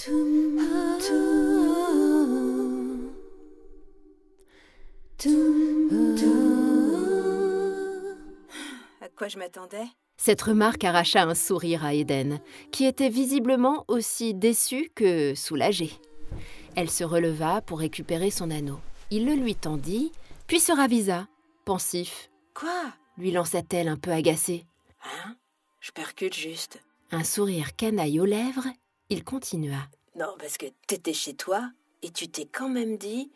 [0.00, 0.06] À
[9.14, 9.84] quoi je m'attendais?
[10.16, 12.40] Cette remarque arracha un sourire à Eden,
[12.70, 15.92] qui était visiblement aussi déçue que soulagée.
[16.76, 18.80] Elle se releva pour récupérer son anneau.
[19.10, 20.12] Il le lui tendit,
[20.46, 21.28] puis se ravisa,
[21.66, 22.30] pensif.
[22.54, 22.94] Quoi?
[23.18, 24.64] Lui lança-t-elle un peu agacée.
[25.04, 25.36] Hein?
[25.80, 26.80] Je percute juste.
[27.10, 28.68] Un sourire canaille aux lèvres,
[29.10, 29.88] il continua.
[30.16, 31.70] Non, parce que t'étais chez toi
[32.02, 33.30] et tu t'es quand même dit.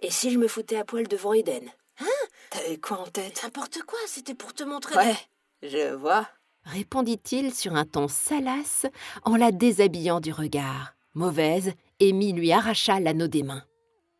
[0.00, 1.68] Et si je me foutais à poil devant Eden?
[2.00, 2.06] Hein?
[2.50, 3.40] T'avais quoi en tête?
[3.42, 4.96] N'importe quoi, c'était pour te montrer.
[4.96, 5.16] Ouais,
[5.62, 6.28] je vois.
[6.64, 8.86] répondit-il sur un ton salace
[9.24, 10.94] en la déshabillant du regard.
[11.14, 13.64] Mauvaise, Amy lui arracha l'anneau des mains.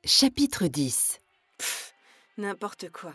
[0.04, 1.20] Chapitre 10
[1.58, 1.94] Pff,
[2.38, 3.12] N'importe quoi.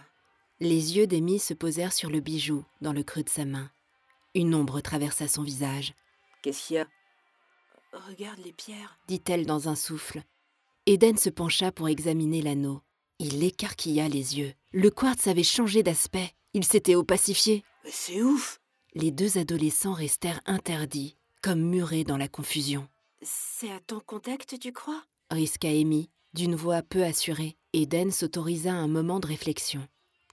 [0.59, 3.69] Les yeux d'Amy se posèrent sur le bijou dans le creux de sa main.
[4.35, 5.93] Une ombre traversa son visage,
[6.41, 6.87] Qu'est-ce qu'il y a?
[7.93, 8.97] Regarde les pierres.
[9.07, 10.23] dit-elle dans un souffle.
[10.85, 12.81] Eden se pencha pour examiner l'anneau.
[13.19, 14.53] Il écarquilla les yeux.
[14.71, 16.33] Le quartz avait changé d'aspect.
[16.53, 17.63] Il s'était opacifié.
[17.83, 18.59] Mais c'est ouf
[18.95, 22.87] Les deux adolescents restèrent interdits, comme murés dans la confusion.
[23.21, 25.03] C'est à ton contact, tu crois?
[25.31, 27.55] Risqua Amy, d'une voix peu assurée.
[27.73, 29.87] Eden s'autorisa un moment de réflexion.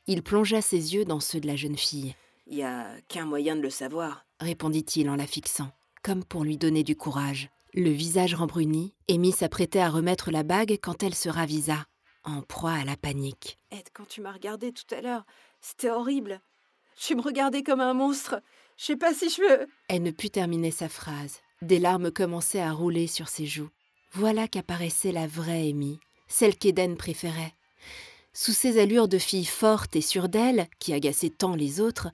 [0.06, 2.14] Il plongea ses yeux dans ceux de la jeune fille,
[2.46, 4.26] Il y a qu'un moyen de le savoir.
[4.40, 5.70] répondit-il en la fixant,
[6.02, 7.50] comme pour lui donner du courage.
[7.72, 11.86] Le visage rembruni, Amy s'apprêtait à remettre la bague quand elle se ravisa,
[12.24, 13.58] en proie à la panique.
[13.70, 15.24] Ed, quand tu m'as regardé tout à l'heure,
[15.60, 16.40] c'était horrible.
[16.96, 18.42] Tu me regardais comme un monstre.
[18.76, 19.66] Je sais pas si je veux.
[19.88, 21.38] Elle ne put terminer sa phrase.
[21.62, 23.70] Des larmes commençaient à rouler sur ses joues.
[24.12, 27.54] Voilà qu'apparaissait la vraie Amy, celle qu'Eden préférait.
[28.32, 32.08] Sous ses allures de fille forte et sûre d'elle, qui agaçaient tant les autres,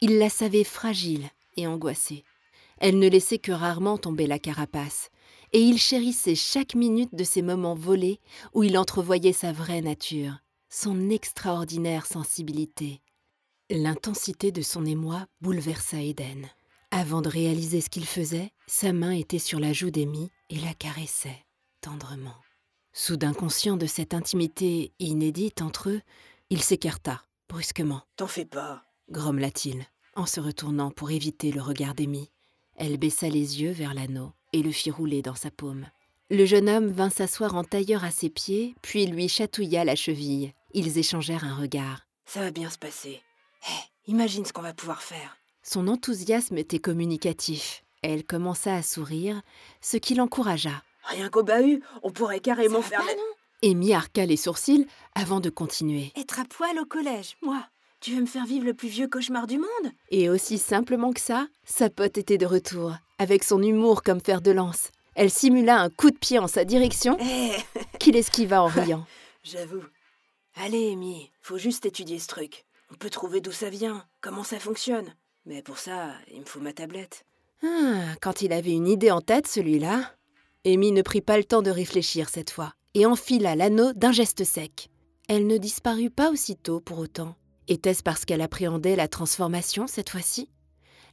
[0.00, 2.24] il la savait fragile et angoissée.
[2.78, 5.10] Elle ne laissait que rarement tomber la carapace,
[5.52, 8.20] et il chérissait chaque minute de ces moments volés
[8.52, 13.00] où il entrevoyait sa vraie nature, son extraordinaire sensibilité.
[13.70, 16.48] L'intensité de son émoi bouleversa Eden.
[16.90, 20.74] Avant de réaliser ce qu'il faisait, sa main était sur la joue d'Amy et la
[20.74, 21.44] caressait
[21.80, 22.36] tendrement.
[22.92, 26.00] Soudain conscient de cette intimité inédite entre eux,
[26.48, 28.84] il s'écarta brusquement, T'en fais pas.
[29.10, 29.84] grommela-t-il,
[30.16, 32.30] en se retournant pour éviter le regard d'Amy.
[32.76, 35.86] Elle baissa les yeux vers l'anneau et le fit rouler dans sa paume.
[36.30, 40.52] Le jeune homme vint s'asseoir en tailleur à ses pieds, puis lui chatouilla la cheville.
[40.72, 42.06] Ils échangèrent un regard.
[42.24, 43.20] Ça va bien se passer.
[43.68, 43.72] Hé,
[44.10, 45.36] imagine ce qu'on va pouvoir faire.
[45.62, 47.84] Son enthousiasme était communicatif.
[48.02, 49.40] Elle commença à sourire,
[49.80, 50.82] ce qui l'encouragea.
[51.04, 53.00] Rien qu'au bahut, on pourrait carrément Ça va faire.
[53.00, 53.70] pas, la- non?
[53.72, 56.12] Amy arqua les sourcils avant de continuer.
[56.16, 57.66] Être à poil au collège, moi.
[58.04, 59.92] Tu veux me faire vivre le plus vieux cauchemar du monde?
[60.10, 64.42] Et aussi simplement que ça, sa pote était de retour, avec son humour comme fer
[64.42, 64.90] de lance.
[65.14, 67.52] Elle simula un coup de pied en sa direction, Hé,
[67.98, 69.06] qu'il esquiva en riant.
[69.42, 69.84] j'avoue.
[70.54, 72.66] Allez, Amy, faut juste étudier ce truc.
[72.92, 75.14] On peut trouver d'où ça vient, comment ça fonctionne.
[75.46, 77.24] Mais pour ça, il me faut ma tablette.
[77.62, 80.12] Ah, quand il avait une idée en tête, celui-là.
[80.66, 84.44] Amy ne prit pas le temps de réfléchir cette fois, et enfila l'anneau d'un geste
[84.44, 84.90] sec.
[85.26, 87.34] Elle ne disparut pas aussitôt pour autant.
[87.68, 90.48] Était-ce parce qu'elle appréhendait la transformation cette fois-ci?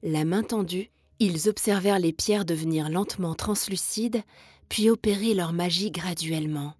[0.03, 0.89] La main tendue,
[1.19, 4.23] ils observèrent les pierres devenir lentement translucides,
[4.67, 6.73] puis opérer leur magie graduellement.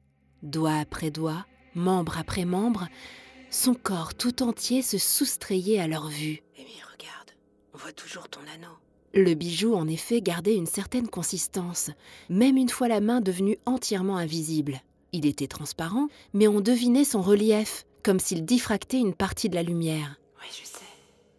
[0.44, 1.46] Doigt après doigt,
[1.76, 2.88] membre après membre,
[3.50, 6.42] son corps tout entier se soustrayait à leur vue.
[6.58, 7.32] Amy, regarde.
[7.74, 8.76] On voit toujours ton anneau.
[9.14, 11.92] Le bijou, en effet, gardait une certaine consistance,
[12.30, 14.82] même une fois la main devenue entièrement invisible.
[15.12, 19.64] Il était transparent, mais on devinait son relief, comme s'il diffractait une partie de la
[19.64, 20.86] lumière, Oui, je sais.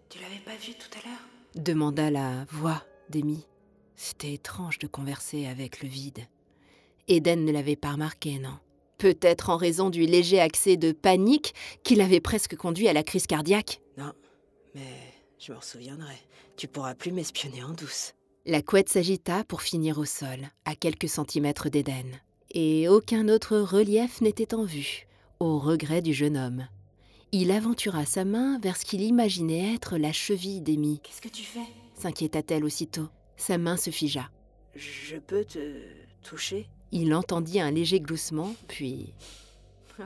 [0.08, 1.18] Tu l'avais pas vu tout à l'heure?
[1.54, 3.46] Demanda la voix d'Amy.
[3.96, 6.20] C'était étrange de converser avec le vide.
[7.08, 8.58] Eden ne l'avait pas remarqué, non
[8.98, 13.26] Peut-être en raison du léger accès de panique qui l'avait presque conduit à la crise
[13.26, 13.80] cardiaque.
[13.98, 14.12] Non,
[14.74, 14.80] mais
[15.38, 16.14] je m'en souviendrai.
[16.56, 18.14] Tu pourras plus m'espionner en douce.
[18.46, 22.06] La couette s'agita pour finir au sol, à quelques centimètres d'Éden.
[22.52, 25.06] Et aucun autre relief n'était en vue,
[25.42, 26.68] au regret du jeune homme.
[27.32, 31.00] Il aventura sa main vers ce qu'il imaginait être la cheville d'Amy.
[31.02, 31.66] Qu'est-ce que tu fais?
[31.94, 33.08] S'inquiéta-t-elle aussitôt.
[33.36, 34.30] Sa main se figea.
[34.76, 35.80] Je peux te
[36.22, 36.68] toucher?
[36.92, 39.14] Il entendit un léger gloussement, puis
[39.98, 40.04] Ouais.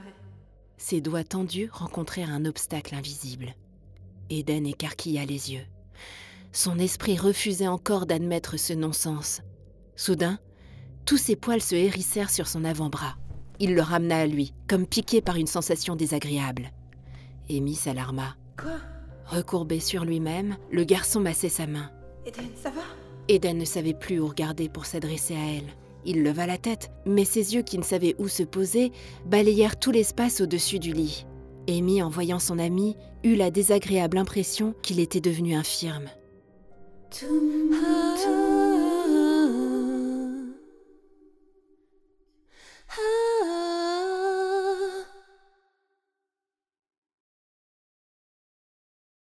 [0.79, 3.55] ses doigts tendus rencontrèrent un obstacle invisible.
[4.31, 5.67] Eden écarquilla les yeux.
[6.53, 9.43] Son esprit refusait encore d'admettre ce non-sens.
[9.97, 10.39] Soudain,
[11.05, 13.17] tous ses poils se hérissèrent sur son avant-bras.
[13.58, 16.73] Il le ramena à lui, comme piqué par une sensation désagréable.
[17.50, 18.37] Amy s'alarma.
[18.61, 18.79] Quoi?
[19.26, 21.91] Recourbé sur lui-même, le garçon massait sa main.
[22.26, 22.82] Eden, ça va?
[23.29, 25.75] Eden ne savait plus où regarder pour s'adresser à elle.
[26.05, 28.93] Il leva la tête, mais ses yeux qui ne savaient où se poser
[29.26, 31.26] balayèrent tout l'espace au-dessus du lit.
[31.69, 36.08] Amy, en voyant son ami, eut la désagréable impression qu'il était devenu infirme.